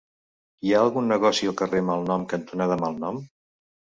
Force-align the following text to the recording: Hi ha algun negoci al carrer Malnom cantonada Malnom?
Hi 0.67 0.71
ha 0.71 0.79
algun 0.85 1.07
negoci 1.11 1.49
al 1.51 1.59
carrer 1.61 1.83
Malnom 1.89 2.25
cantonada 2.33 2.79
Malnom? 2.85 3.21